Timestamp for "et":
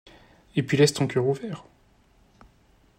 0.55-0.63